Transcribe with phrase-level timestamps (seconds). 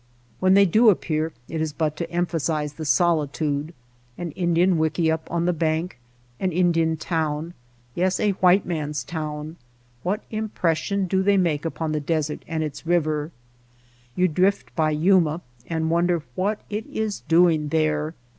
[0.39, 3.71] When they do appear it is but to emphasize the solitude.
[4.17, 5.99] An Indian wickiup on the bank,
[6.39, 7.53] an Indian town;
[7.93, 9.57] yes, a white man^s town,
[10.01, 13.29] what impression do they make upon the desert and its river?
[14.15, 18.15] You drift by Yuma and wonder what it is doing there.